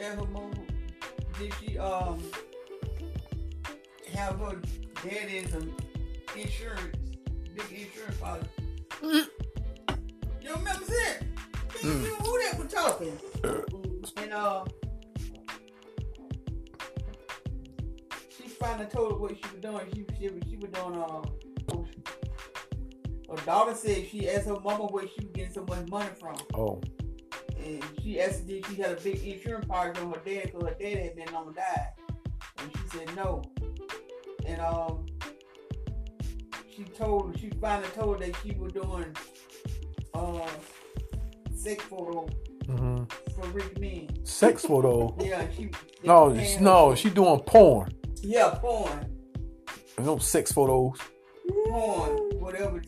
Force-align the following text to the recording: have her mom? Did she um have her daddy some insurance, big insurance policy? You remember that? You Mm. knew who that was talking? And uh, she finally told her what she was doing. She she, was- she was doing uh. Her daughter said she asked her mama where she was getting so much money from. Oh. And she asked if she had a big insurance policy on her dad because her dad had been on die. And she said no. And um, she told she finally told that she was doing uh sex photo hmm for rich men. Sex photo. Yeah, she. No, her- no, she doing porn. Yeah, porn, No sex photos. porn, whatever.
have 0.00 0.18
her 0.18 0.26
mom? 0.26 0.52
Did 1.38 1.52
she 1.60 1.78
um 1.78 2.22
have 4.12 4.38
her 4.40 4.60
daddy 5.04 5.46
some 5.48 5.74
insurance, 6.36 6.96
big 7.54 7.86
insurance 7.88 8.16
policy? 8.18 8.48
You 9.02 10.54
remember 10.54 10.84
that? 10.84 11.18
You 11.82 11.88
Mm. 11.90 12.02
knew 12.02 12.14
who 12.16 12.42
that 12.42 12.58
was 12.58 12.72
talking? 12.72 13.18
And 14.18 14.32
uh, 14.34 14.64
she 18.36 18.48
finally 18.48 18.86
told 18.86 19.12
her 19.12 19.18
what 19.18 19.30
she 19.36 19.42
was 19.52 19.60
doing. 19.62 19.86
She 19.94 20.04
she, 20.18 20.28
was- 20.28 20.42
she 20.48 20.56
was 20.56 20.70
doing 20.70 20.96
uh. 21.00 21.22
Her 23.30 23.46
daughter 23.46 23.74
said 23.76 24.08
she 24.10 24.28
asked 24.28 24.48
her 24.48 24.58
mama 24.58 24.86
where 24.86 25.04
she 25.06 25.24
was 25.24 25.30
getting 25.32 25.52
so 25.52 25.64
much 25.64 25.86
money 25.88 26.10
from. 26.18 26.34
Oh. 26.54 26.80
And 27.64 27.84
she 28.02 28.20
asked 28.20 28.44
if 28.48 28.66
she 28.68 28.76
had 28.82 28.92
a 28.92 29.00
big 29.00 29.22
insurance 29.24 29.66
policy 29.66 30.00
on 30.00 30.12
her 30.12 30.20
dad 30.24 30.44
because 30.52 30.68
her 30.68 30.76
dad 30.80 30.98
had 30.98 31.16
been 31.16 31.34
on 31.34 31.54
die. 31.54 31.88
And 32.58 32.70
she 32.76 32.98
said 32.98 33.16
no. 33.16 33.42
And 34.46 34.60
um, 34.60 35.06
she 36.74 36.84
told 36.84 37.38
she 37.38 37.50
finally 37.60 37.88
told 37.94 38.20
that 38.20 38.34
she 38.42 38.52
was 38.52 38.72
doing 38.72 39.14
uh 40.14 40.46
sex 41.54 41.84
photo 41.84 42.26
hmm 42.66 43.04
for 43.34 43.46
rich 43.48 43.76
men. 43.78 44.08
Sex 44.24 44.64
photo. 44.64 45.14
Yeah, 45.20 45.46
she. 45.56 45.70
No, 46.04 46.30
her- 46.34 46.60
no, 46.60 46.94
she 46.94 47.10
doing 47.10 47.40
porn. 47.40 47.90
Yeah, 48.22 48.50
porn, 48.60 49.06
No 49.98 50.18
sex 50.18 50.52
photos. 50.52 50.98
porn, 51.68 52.10
whatever. 52.40 52.82